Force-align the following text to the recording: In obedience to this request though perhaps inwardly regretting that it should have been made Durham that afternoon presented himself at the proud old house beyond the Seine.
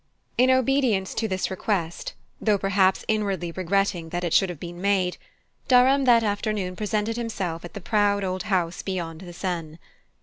In 0.35 0.49
obedience 0.49 1.13
to 1.13 1.27
this 1.27 1.51
request 1.51 2.15
though 2.41 2.57
perhaps 2.57 3.05
inwardly 3.07 3.51
regretting 3.51 4.09
that 4.09 4.23
it 4.23 4.33
should 4.33 4.49
have 4.49 4.59
been 4.59 4.81
made 4.81 5.17
Durham 5.67 6.05
that 6.05 6.23
afternoon 6.23 6.75
presented 6.75 7.17
himself 7.17 7.63
at 7.63 7.75
the 7.75 7.81
proud 7.81 8.23
old 8.23 8.41
house 8.49 8.81
beyond 8.81 9.21
the 9.21 9.31
Seine. 9.33 9.77